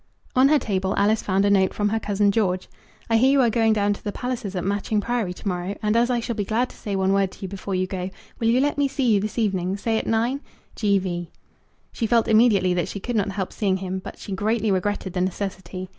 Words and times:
On 0.35 0.49
her 0.49 0.57
table 0.57 0.95
Alice 0.97 1.21
found 1.21 1.45
a 1.45 1.51
note 1.51 1.75
from 1.75 1.89
her 1.89 1.99
cousin 1.99 2.31
George. 2.31 2.67
"I 3.07 3.17
hear 3.17 3.31
you 3.33 3.41
are 3.41 3.51
going 3.51 3.71
down 3.71 3.93
to 3.93 4.03
the 4.03 4.11
Pallisers 4.11 4.55
at 4.55 4.63
Matching 4.63 4.99
Priory 4.99 5.31
to 5.31 5.47
morrow, 5.47 5.75
and 5.83 5.95
as 5.95 6.09
I 6.09 6.19
shall 6.19 6.33
be 6.35 6.43
glad 6.43 6.69
to 6.69 6.75
say 6.75 6.95
one 6.95 7.13
word 7.13 7.31
to 7.33 7.43
you 7.43 7.47
before 7.47 7.75
you 7.75 7.85
go, 7.85 8.09
will 8.39 8.47
you 8.47 8.59
let 8.59 8.79
me 8.79 8.87
see 8.87 9.13
you 9.13 9.19
this 9.21 9.37
evening, 9.37 9.77
say 9.77 9.99
at 9.99 10.07
nine? 10.07 10.41
G. 10.75 10.97
V." 10.97 11.29
She 11.93 12.07
felt 12.07 12.27
immediately 12.27 12.73
that 12.73 12.87
she 12.87 12.99
could 12.99 13.15
not 13.15 13.29
help 13.29 13.53
seeing 13.53 13.77
him, 13.77 13.99
but 13.99 14.17
she 14.17 14.31
greatly 14.31 14.71
regretted 14.71 15.13
the 15.13 15.21
necessity. 15.21 15.87